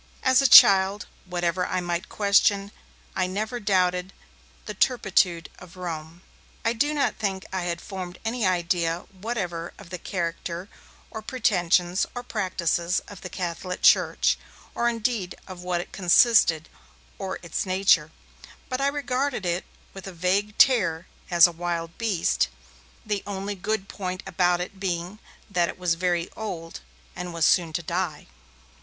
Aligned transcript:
As 0.23 0.41
a 0.41 0.47
child, 0.49 1.05
whatever 1.25 1.63
I 1.63 1.79
might 1.79 2.09
question, 2.09 2.71
I 3.15 3.27
never 3.27 3.59
doubted 3.59 4.13
the 4.65 4.73
turpitude 4.73 5.47
of 5.59 5.77
Rome. 5.77 6.23
I 6.65 6.73
do 6.73 6.91
not 6.95 7.17
think 7.17 7.45
I 7.53 7.65
had 7.65 7.79
formed 7.79 8.17
any 8.25 8.43
idea 8.43 9.01
whatever 9.11 9.75
of 9.77 9.91
the 9.91 9.99
character 9.99 10.67
or 11.11 11.21
pretensions 11.21 12.07
or 12.15 12.23
practices 12.23 13.01
of 13.07 13.21
the 13.21 13.29
Catholic 13.29 13.83
Church, 13.83 14.39
or 14.73 14.89
indeed 14.89 15.35
of 15.47 15.61
what 15.61 15.81
it 15.81 15.91
consisted, 15.91 16.67
or 17.19 17.37
its 17.43 17.63
nature; 17.67 18.09
but 18.69 18.81
I 18.81 18.87
regarded 18.87 19.45
it 19.45 19.65
with 19.93 20.07
a 20.07 20.11
vague 20.13 20.57
terror 20.57 21.05
as 21.29 21.45
a 21.45 21.51
wild 21.51 21.95
beast, 21.99 22.47
the 23.05 23.21
only 23.27 23.53
good 23.53 23.87
point 23.87 24.23
about 24.25 24.61
it 24.61 24.79
being 24.79 25.19
that 25.47 25.69
it 25.69 25.77
was 25.77 25.93
very 25.93 26.27
old 26.35 26.79
and 27.15 27.31
was 27.35 27.45
soon 27.45 27.71
to 27.73 27.83
die. 27.83 28.25